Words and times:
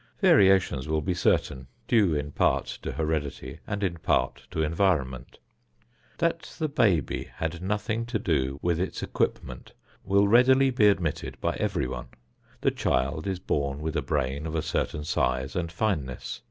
Variations 0.19 0.87
will 0.87 1.03
be 1.03 1.13
certain, 1.13 1.67
due 1.87 2.15
in 2.15 2.31
part 2.31 2.65
to 2.81 2.93
heredity 2.93 3.59
and 3.67 3.83
in 3.83 3.97
part 3.99 4.47
to 4.49 4.63
environment. 4.63 5.37
That 6.17 6.55
the 6.57 6.67
baby 6.67 7.29
had 7.35 7.61
nothing 7.61 8.07
to 8.07 8.17
do 8.17 8.57
with 8.63 8.79
its 8.79 9.03
equipment 9.03 9.73
will 10.03 10.27
readily 10.27 10.71
be 10.71 10.87
admitted 10.87 11.39
by 11.39 11.53
everyone. 11.57 12.07
The 12.61 12.71
child 12.71 13.27
is 13.27 13.37
born 13.37 13.79
with 13.79 13.95
a 13.95 14.01
brain 14.01 14.47
of 14.47 14.55
a 14.55 14.63
certain 14.63 15.03
size 15.03 15.55
and 15.55 15.71
fineness. 15.71 16.39